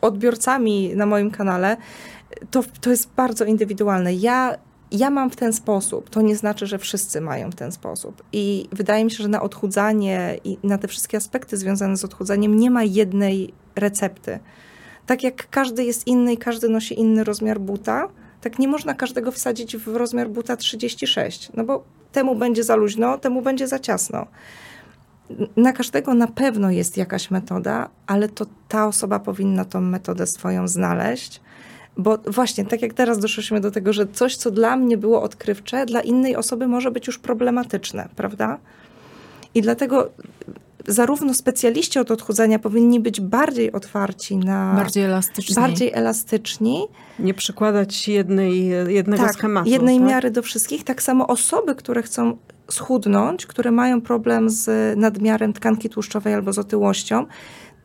[0.00, 1.76] odbiorcami na moim kanale,
[2.50, 4.14] to, to jest bardzo indywidualne.
[4.14, 4.58] Ja
[4.92, 8.22] ja mam w ten sposób, to nie znaczy, że wszyscy mają w ten sposób.
[8.32, 12.58] I wydaje mi się, że na odchudzanie i na te wszystkie aspekty związane z odchudzaniem
[12.58, 14.38] nie ma jednej recepty.
[15.06, 18.08] Tak jak każdy jest inny i każdy nosi inny rozmiar buta,
[18.40, 23.18] tak nie można każdego wsadzić w rozmiar buta 36, no bo temu będzie za luźno,
[23.18, 24.26] temu będzie za ciasno.
[25.56, 30.68] Na każdego na pewno jest jakaś metoda, ale to ta osoba powinna tą metodę swoją
[30.68, 31.40] znaleźć
[31.98, 35.86] bo właśnie, tak jak teraz doszliśmy do tego, że coś, co dla mnie było odkrywcze,
[35.86, 38.58] dla innej osoby może być już problematyczne, prawda?
[39.54, 40.10] I dlatego
[40.86, 44.74] zarówno specjaliści od odchudzania powinni być bardziej otwarci na.
[44.76, 45.54] Bardziej elastyczni.
[45.54, 46.86] Bardziej elastyczni.
[47.18, 49.70] Nie przykładać jednej, jednego tak, schematu.
[49.70, 50.08] Jednej tak?
[50.08, 50.84] miary do wszystkich.
[50.84, 52.36] Tak samo osoby, które chcą
[52.70, 57.26] schudnąć, które mają problem z nadmiarem tkanki tłuszczowej albo z otyłością,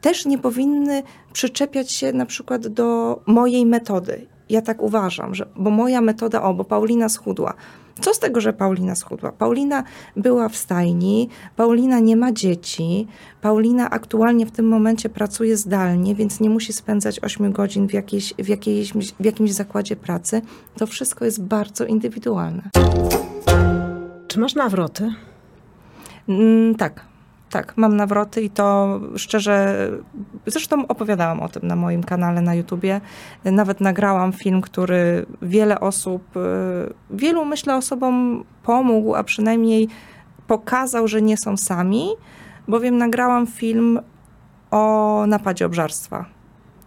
[0.03, 4.27] też nie powinny przyczepiać się na przykład do mojej metody.
[4.49, 7.53] Ja tak uważam, że, bo moja metoda, o, bo Paulina schudła.
[8.01, 9.31] Co z tego, że Paulina schudła?
[9.31, 9.83] Paulina
[10.15, 13.07] była w stajni, Paulina nie ma dzieci,
[13.41, 18.33] Paulina aktualnie w tym momencie pracuje zdalnie, więc nie musi spędzać 8 godzin w, jakiejś,
[18.33, 20.41] w, jakiejś, w jakimś zakładzie pracy.
[20.77, 22.63] To wszystko jest bardzo indywidualne.
[24.27, 25.13] Czy masz nawroty?
[26.27, 27.12] Mm, tak,
[27.53, 29.89] tak, mam nawroty i to szczerze,
[30.45, 33.01] zresztą opowiadałam o tym na moim kanale na YouTubie.
[33.45, 36.39] Nawet nagrałam film, który wiele osób, y,
[37.09, 39.87] wielu myślę osobom pomógł, a przynajmniej
[40.47, 42.07] pokazał, że nie są sami,
[42.67, 43.99] bowiem nagrałam film
[44.71, 46.25] o napadzie obżarstwa,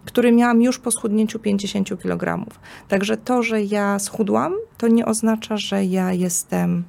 [0.05, 2.45] który miałam już po schudnięciu 50 kg.
[2.87, 6.83] Także to, że ja schudłam, to nie oznacza, że ja jestem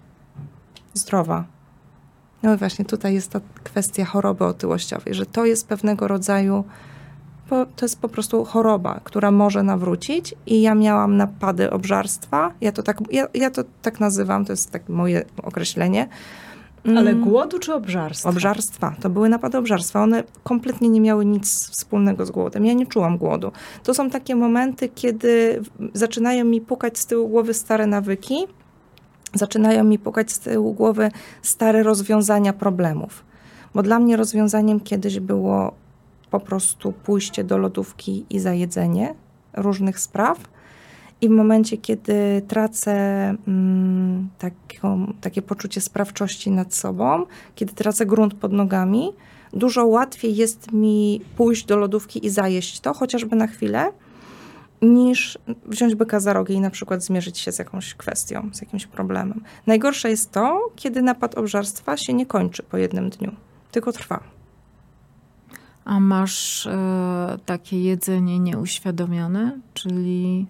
[0.95, 1.58] zdrowa
[2.43, 6.65] no i właśnie tutaj jest ta kwestia choroby otyłościowej, że to jest pewnego rodzaju,
[7.49, 12.83] to jest po prostu choroba, która może nawrócić i ja miałam napady obżarstwa, ja to
[12.83, 16.09] tak, ja, ja to tak nazywam, to jest tak moje określenie.
[16.85, 17.25] Ale mm.
[17.25, 18.29] głodu czy obżarstwa?
[18.29, 18.95] Obżarstwa.
[19.01, 20.03] To były napady obżarstwa.
[20.03, 22.67] One kompletnie nie miały nic wspólnego z głodem.
[22.67, 23.53] Ja nie czułam głodu.
[23.83, 25.63] To są takie momenty, kiedy
[25.95, 28.47] zaczynają mi pukać z tyłu głowy stare nawyki,
[29.35, 31.11] zaczynają mi pukać z tyłu głowy
[31.43, 33.25] stare rozwiązania problemów.
[33.75, 35.73] Bo dla mnie rozwiązaniem kiedyś było
[36.31, 39.15] po prostu pójście do lodówki i zajedzenie
[39.53, 40.39] różnych spraw.
[41.21, 42.93] I w momencie, kiedy tracę
[43.49, 49.13] mm, taką, takie poczucie sprawczości nad sobą, kiedy tracę grunt pod nogami,
[49.53, 53.93] dużo łatwiej jest mi pójść do lodówki i zajeść to, chociażby na chwilę,
[54.83, 58.87] niż wziąć byka za rogi i na przykład zmierzyć się z jakąś kwestią, z jakimś
[58.87, 59.45] problemem.
[59.67, 63.33] Najgorsze jest to, kiedy napad obżarstwa się nie kończy po jednym dniu,
[63.71, 64.21] tylko trwa.
[65.85, 70.47] A masz e, takie jedzenie nieuświadomione, czyli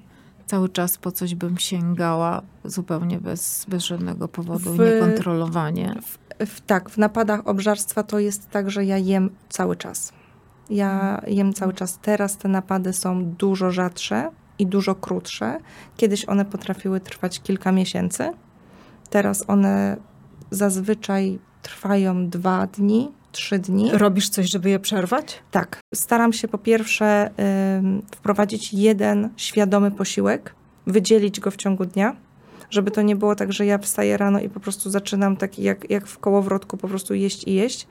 [0.47, 5.95] cały czas po coś bym sięgała zupełnie bez, bez żadnego powodu, w, niekontrolowanie?
[6.03, 10.12] W, w, tak, w napadach obżarstwa to jest tak, że ja jem cały czas.
[10.70, 11.98] Ja jem cały czas.
[12.02, 15.59] Teraz te napady są dużo rzadsze i dużo krótsze.
[15.96, 18.31] Kiedyś one potrafiły trwać kilka miesięcy.
[19.11, 19.96] Teraz one
[20.50, 23.90] zazwyczaj trwają dwa dni, trzy dni.
[23.92, 25.42] Robisz coś, żeby je przerwać?
[25.50, 25.81] Tak.
[25.94, 27.31] Staram się po pierwsze
[28.14, 30.54] wprowadzić jeden świadomy posiłek,
[30.87, 32.16] wydzielić go w ciągu dnia,
[32.70, 35.90] żeby to nie było tak, że ja wstaję rano i po prostu zaczynam tak jak,
[35.90, 37.87] jak w kołowrotku po prostu jeść i jeść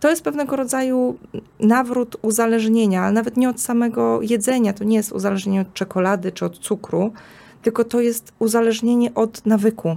[0.00, 1.18] to jest pewnego rodzaju
[1.60, 4.72] nawrót uzależnienia, ale nawet nie od samego jedzenia.
[4.72, 7.12] To nie jest uzależnienie od czekolady czy od cukru,
[7.62, 9.96] tylko to jest uzależnienie od nawyku.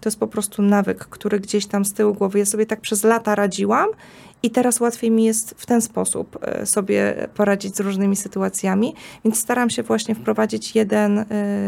[0.00, 3.04] To jest po prostu nawyk, który gdzieś tam z tyłu głowy ja sobie tak przez
[3.04, 3.88] lata radziłam
[4.42, 8.94] i teraz łatwiej mi jest w ten sposób e, sobie poradzić z różnymi sytuacjami.
[9.24, 11.24] Więc staram się właśnie wprowadzić jeden e,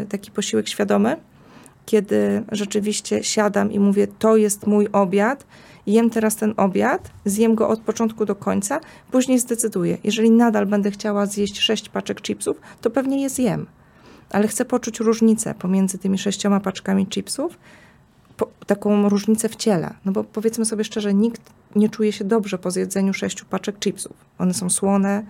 [0.08, 1.16] taki posiłek świadomy
[1.86, 5.46] kiedy rzeczywiście siadam i mówię, to jest mój obiad,
[5.86, 9.98] jem teraz ten obiad, zjem go od początku do końca, później zdecyduję.
[10.04, 13.66] Jeżeli nadal będę chciała zjeść sześć paczek chipsów, to pewnie je zjem.
[14.30, 17.58] Ale chcę poczuć różnicę pomiędzy tymi sześcioma paczkami chipsów,
[18.36, 19.94] po, taką różnicę w ciele.
[20.04, 21.42] No bo powiedzmy sobie szczerze, nikt
[21.76, 24.16] nie czuje się dobrze po zjedzeniu sześciu paczek chipsów.
[24.38, 25.24] One są słone,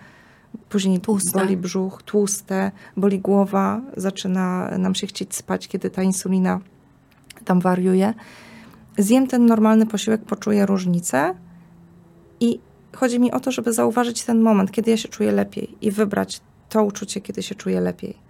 [0.69, 1.39] później tłuste.
[1.39, 6.61] boli brzuch, tłuste, boli głowa, zaczyna nam się chcieć spać, kiedy ta insulina
[7.45, 8.15] tam wariuje.
[8.99, 11.35] Zjem ten normalny posiłek, poczuję różnicę
[12.41, 12.61] i
[12.97, 16.41] chodzi mi o to, żeby zauważyć ten moment, kiedy ja się czuję lepiej i wybrać
[16.69, 18.25] to uczucie, kiedy się czuję lepiej.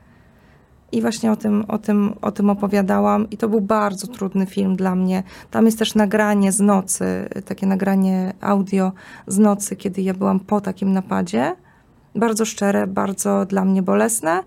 [0.92, 4.76] I właśnie o tym, o, tym, o tym opowiadałam, i to był bardzo trudny film
[4.76, 5.22] dla mnie.
[5.50, 8.92] Tam jest też nagranie z nocy, takie nagranie audio
[9.26, 11.56] z nocy, kiedy ja byłam po takim napadzie.
[12.14, 14.42] Bardzo szczere, bardzo dla mnie bolesne,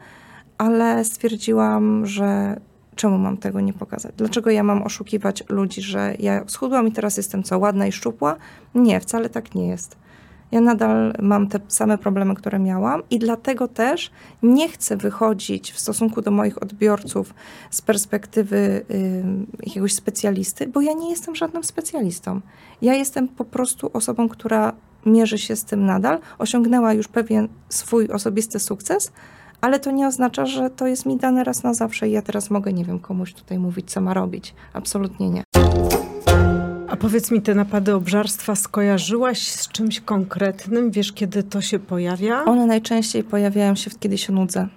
[0.58, 2.60] ale stwierdziłam, że
[2.96, 4.14] czemu mam tego nie pokazać?
[4.18, 8.36] Dlaczego ja mam oszukiwać ludzi, że ja schudłam i teraz jestem co, ładna i szczupła?
[8.76, 9.98] Nie, wcale tak nie jest.
[10.52, 14.12] Ja nadal mam te same problemy, które miałam, i dlatego też
[14.44, 17.34] nie chcę wychodzić w stosunku do moich odbiorców
[17.72, 19.24] z perspektywy y,
[19.64, 22.42] jakiegoś specjalisty, bo ja nie jestem żadnym specjalistą.
[22.82, 24.74] Ja jestem po prostu osobą, która
[25.06, 29.12] mierzy się z tym nadal, osiągnęła już pewien swój osobisty sukces,
[29.62, 32.50] ale to nie oznacza, że to jest mi dane raz na zawsze i ja teraz
[32.50, 34.54] mogę, nie wiem, komuś tutaj mówić, co ma robić.
[34.74, 35.44] Absolutnie nie.
[36.88, 40.92] A powiedz mi, te napady obżarstwa skojarzyłaś z czymś konkretnym?
[40.92, 42.46] Wiesz, kiedy to się pojawia?
[42.46, 44.68] One najczęściej pojawiają się, kiedy się nudzę.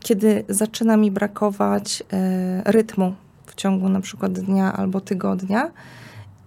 [0.00, 3.14] Kiedy zaczyna mi brakować e, rytmu
[3.46, 5.70] w ciągu na przykład dnia albo tygodnia.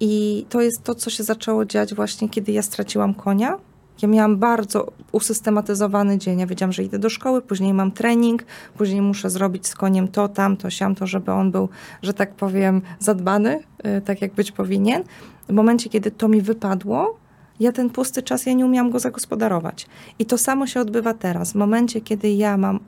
[0.03, 3.57] I to jest to, co się zaczęło dziać właśnie, kiedy ja straciłam konia
[4.01, 6.39] ja miałam bardzo usystematyzowany dzień.
[6.39, 8.43] Ja wiedziałam, że idę do szkoły, później mam trening,
[8.77, 11.69] później muszę zrobić z koniem to, tamto, siamto, żeby on był,
[12.01, 13.59] że tak powiem, zadbany,
[13.97, 15.03] y, tak jak być powinien.
[15.49, 17.17] W momencie, kiedy to mi wypadło,
[17.59, 19.87] ja ten pusty czas, ja nie umiałam go zagospodarować.
[20.19, 21.51] I to samo się odbywa teraz.
[21.51, 22.79] W momencie, kiedy ja mam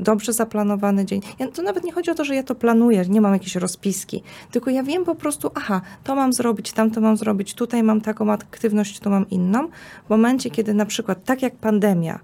[0.00, 1.20] dobrze zaplanowany dzień.
[1.38, 4.22] Ja, to nawet nie chodzi o to, że ja to planuję, nie mam jakiejś rozpiski,
[4.50, 8.00] tylko ja wiem po prostu, aha, to mam zrobić, tam to mam zrobić, tutaj mam
[8.00, 9.68] taką aktywność, tu mam inną.
[10.06, 12.20] W momencie, kiedy na przykład, tak jak pandemia,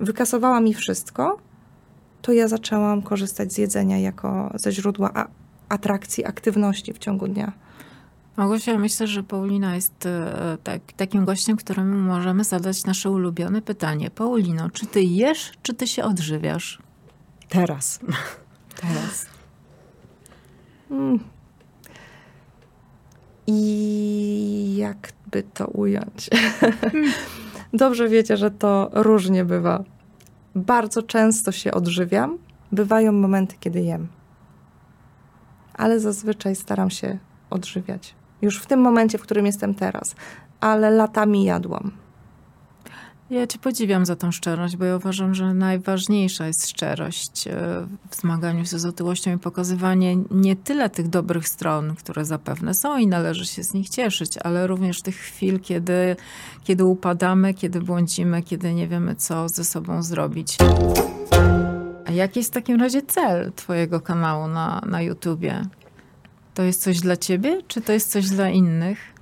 [0.00, 1.38] wykasowała mi wszystko,
[2.22, 5.10] to ja zaczęłam korzystać z jedzenia jako ze źródła
[5.68, 7.52] atrakcji, aktywności w ciągu dnia.
[8.36, 14.10] Małgosia, myślę, że Paulina jest e, tak, takim gościem, któremu możemy zadać nasze ulubione pytanie.
[14.10, 16.78] Paulino, czy ty jesz, czy ty się odżywiasz?
[17.48, 18.00] Teraz.
[18.80, 19.26] Teraz.
[20.88, 21.18] Hmm.
[23.46, 26.30] I jakby to ująć?
[27.72, 29.84] Dobrze wiecie, że to różnie bywa.
[30.54, 32.38] Bardzo często się odżywiam.
[32.72, 34.08] Bywają momenty, kiedy jem.
[35.74, 37.18] Ale zazwyczaj staram się
[37.50, 38.14] odżywiać.
[38.42, 40.14] Już w tym momencie, w którym jestem teraz.
[40.60, 41.92] Ale latami jadłam.
[43.30, 47.52] Ja cię podziwiam za tą szczerość, bo ja uważam, że najważniejsza jest szczerość e,
[48.10, 52.98] w zmaganiu się z otyłością i pokazywanie nie tyle tych dobrych stron, które zapewne są
[52.98, 56.16] i należy się z nich cieszyć, ale również tych chwil, kiedy,
[56.64, 60.56] kiedy upadamy, kiedy błądzimy, kiedy nie wiemy, co ze sobą zrobić.
[62.06, 65.62] A jaki jest w takim razie cel twojego kanału na, na YouTubie?
[66.54, 69.17] To jest coś dla ciebie, czy to jest coś dla innych?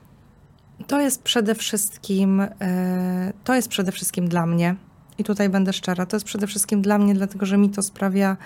[0.87, 4.77] To jest przede wszystkim, e, to jest przede wszystkim dla mnie.
[5.18, 6.07] I tutaj będę szczera.
[6.07, 8.37] To jest przede wszystkim dla mnie, dlatego że mi to sprawia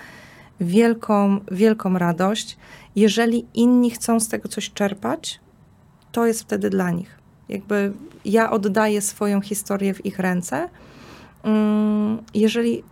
[0.59, 2.57] wielką, wielką radość.
[2.95, 5.39] Jeżeli inni chcą z tego coś czerpać,
[6.11, 7.19] to jest wtedy dla nich.
[7.49, 7.93] Jakby
[8.25, 10.69] ja oddaję swoją historię w ich ręce.
[11.43, 12.83] Mm, jeżeli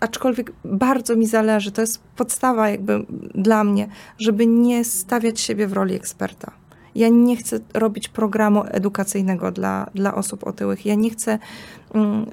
[0.00, 5.72] aczkolwiek bardzo mi zależy, to jest podstawa jakby dla mnie, żeby nie stawiać siebie w
[5.72, 6.59] roli eksperta.
[6.94, 10.86] Ja nie chcę robić programu edukacyjnego dla, dla osób otyłych.
[10.86, 11.38] Ja nie chcę
[11.94, 12.26] um,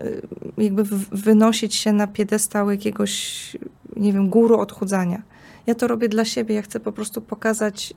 [0.58, 3.58] jakby wynosić się na piedestał jakiegoś,
[3.96, 5.22] nie wiem, guru odchudzania.
[5.68, 6.56] Ja to robię dla siebie.
[6.56, 7.94] Ja chcę po prostu pokazać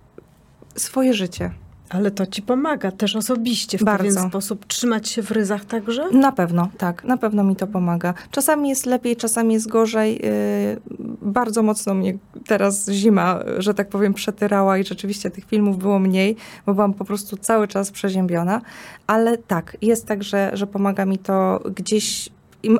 [0.76, 1.50] swoje życie.
[1.90, 4.04] Ale to ci pomaga też osobiście w Bardzo.
[4.04, 6.10] pewien sposób trzymać się w ryzach także?
[6.12, 7.04] Na pewno, tak.
[7.04, 8.14] Na pewno mi to pomaga.
[8.30, 10.14] Czasami jest lepiej, czasami jest gorzej.
[10.14, 15.98] Yy, bardzo mocno mnie teraz zima, że tak powiem, przetyrała i rzeczywiście tych filmów było
[15.98, 16.36] mniej,
[16.66, 18.60] bo byłam po prostu cały czas przeziębiona.
[19.06, 22.28] Ale tak, jest tak, że, że pomaga mi to gdzieś...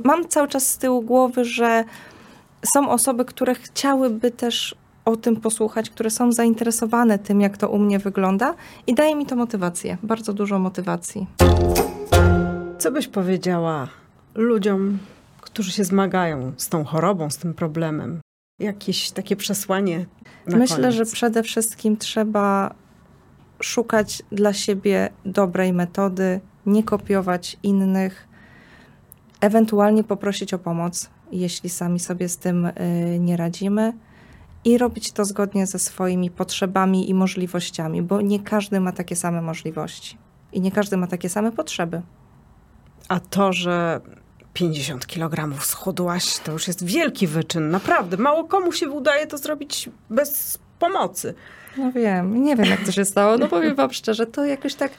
[0.04, 1.84] Mam cały czas z tyłu głowy, że
[2.74, 7.78] są osoby, które chciałyby też o tym posłuchać, które są zainteresowane tym, jak to u
[7.78, 8.54] mnie wygląda
[8.86, 11.26] i daje mi to motywację, bardzo dużo motywacji.
[12.78, 13.88] Co byś powiedziała
[14.34, 14.98] ludziom,
[15.40, 18.20] którzy się zmagają z tą chorobą, z tym problemem?
[18.60, 20.06] Jakieś takie przesłanie?
[20.46, 20.94] Myślę, koniec?
[20.94, 22.74] że przede wszystkim trzeba
[23.62, 28.28] szukać dla siebie dobrej metody, nie kopiować innych,
[29.40, 32.72] ewentualnie poprosić o pomoc, jeśli sami sobie z tym y,
[33.20, 33.92] nie radzimy.
[34.64, 39.42] I robić to zgodnie ze swoimi potrzebami i możliwościami, bo nie każdy ma takie same
[39.42, 40.18] możliwości
[40.52, 42.02] i nie każdy ma takie same potrzeby.
[43.08, 44.00] A to, że
[44.54, 47.70] 50 kg schudłaś, to już jest wielki wyczyn.
[47.70, 48.16] Naprawdę.
[48.16, 51.34] Mało komu się udaje to zrobić bez pomocy.
[51.78, 53.38] No wiem, nie wiem jak to się stało.
[53.38, 54.92] No powiem wam szczerze, to jakoś tak,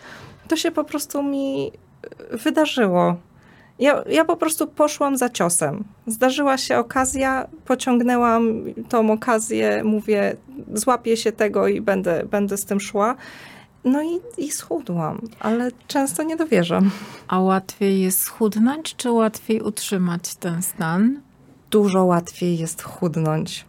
[0.48, 1.72] to się po prostu mi
[2.32, 3.16] wydarzyło.
[3.80, 5.84] Ja, ja po prostu poszłam za ciosem.
[6.08, 10.36] Zdarzyła się okazja, pociągnęłam tą okazję, mówię,
[10.74, 13.16] złapię się tego i będę, będę z tym szła.
[13.84, 16.92] No i, i schudłam, ale często nie dowierzam.
[17.28, 21.22] A łatwiej jest schudnąć, czy łatwiej utrzymać ten stan?
[21.72, 23.66] Dużo łatwiej jest chudnąć.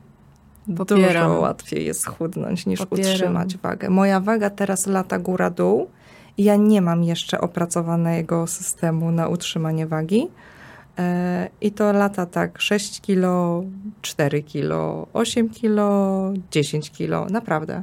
[0.76, 1.28] Popieram.
[1.28, 3.12] Dużo łatwiej jest chudnąć niż Popieram.
[3.12, 3.90] utrzymać wagę.
[3.90, 5.88] Moja waga teraz lata góra-dół
[6.38, 10.28] ja nie mam jeszcze opracowanego systemu na utrzymanie wagi.
[10.98, 13.64] E, I to lata tak 6 kilo,
[14.02, 17.82] 4 kilo, 8 kilo, 10 kilo, naprawdę.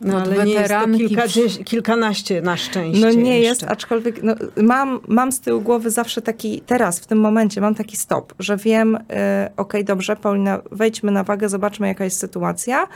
[0.00, 1.22] No, ale nie jest to kilka,
[1.64, 3.00] kilkanaście na szczęście.
[3.00, 3.48] No nie jeszcze.
[3.48, 7.74] jest, aczkolwiek no, mam, mam z tyłu głowy zawsze taki, teraz, w tym momencie mam
[7.74, 12.18] taki stop, że wiem, yy, okej, okay, dobrze, Paulina, wejdźmy na wagę, zobaczmy jaka jest
[12.18, 12.86] sytuacja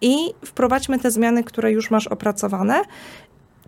[0.00, 2.82] i wprowadźmy te zmiany, które już masz opracowane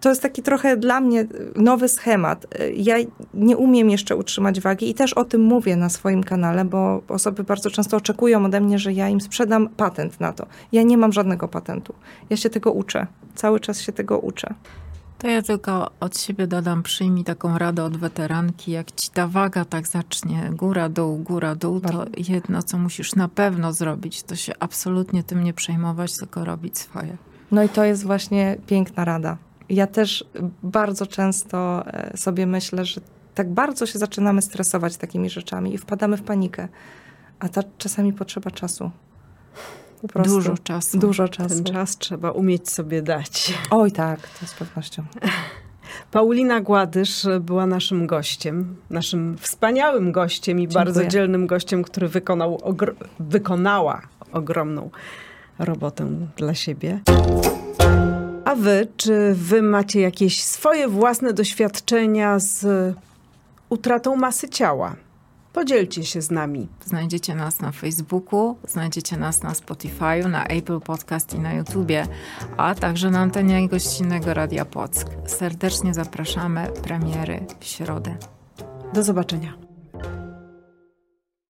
[0.02, 1.26] to jest taki trochę dla mnie
[1.56, 2.46] nowy schemat.
[2.76, 2.96] Ja
[3.34, 7.44] nie umiem jeszcze utrzymać wagi i też o tym mówię na swoim kanale, bo osoby
[7.44, 10.46] bardzo często oczekują ode mnie, że ja im sprzedam patent na to.
[10.72, 11.94] Ja nie mam żadnego patentu.
[12.30, 13.06] Ja się tego uczę.
[13.34, 14.54] Cały czas się tego uczę.
[15.18, 18.72] To ja tylko od siebie dodam, przyjmij taką radę od weteranki.
[18.72, 23.28] Jak ci ta waga tak zacznie góra, dół, góra, dół, to jedno, co musisz na
[23.28, 27.16] pewno zrobić, to się absolutnie tym nie przejmować, tylko robić swoje.
[27.50, 29.36] No i to jest właśnie piękna rada
[29.68, 30.24] ja też
[30.62, 33.00] bardzo często e, sobie myślę, że
[33.34, 36.68] tak bardzo się zaczynamy stresować takimi rzeczami i wpadamy w panikę,
[37.38, 38.90] a ta czasami potrzeba czasu.
[40.24, 40.98] Dużo czasu.
[40.98, 41.54] Dużo czasu.
[41.54, 43.54] Ten czas trzeba umieć sobie dać.
[43.70, 45.04] Oj tak, to z pewnością.
[46.10, 50.84] Paulina Gładysz była naszym gościem, naszym wspaniałym gościem i Dziękuję.
[50.84, 54.02] bardzo dzielnym gościem, który wykonał ogr wykonała
[54.32, 54.90] ogromną
[55.58, 56.06] robotę
[56.36, 57.00] dla siebie.
[58.52, 62.66] A wy, czy wy macie jakieś swoje własne doświadczenia z
[63.68, 64.96] utratą masy ciała?
[65.52, 66.68] Podzielcie się z nami.
[66.84, 72.06] Znajdziecie nas na Facebooku, znajdziecie nas na Spotify, na Apple Podcast i na YouTubie,
[72.56, 75.06] a także na antenie gościnnego Radia Płock.
[75.26, 78.16] Serdecznie zapraszamy premiery w środę.
[78.94, 79.71] Do zobaczenia.